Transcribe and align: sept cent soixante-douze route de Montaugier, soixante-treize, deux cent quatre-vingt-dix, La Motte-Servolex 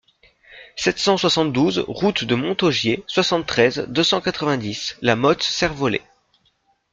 sept 0.75 0.97
cent 0.97 1.15
soixante-douze 1.15 1.77
route 1.87 2.23
de 2.23 2.33
Montaugier, 2.33 3.03
soixante-treize, 3.05 3.85
deux 3.87 4.01
cent 4.03 4.19
quatre-vingt-dix, 4.19 4.97
La 5.03 5.15
Motte-Servolex 5.15 6.03